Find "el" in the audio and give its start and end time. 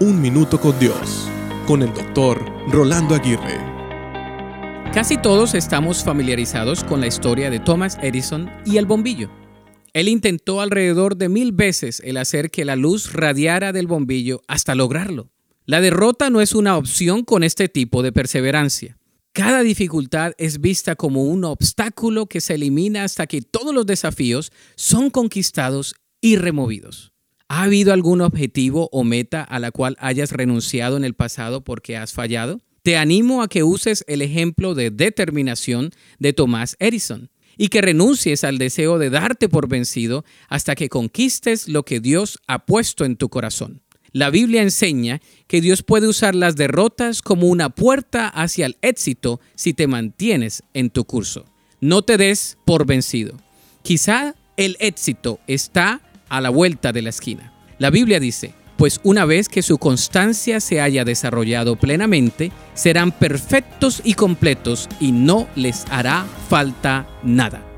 1.80-1.94, 8.78-8.86, 12.04-12.16, 31.04-31.14, 34.08-34.22, 48.66-48.78, 54.56-54.76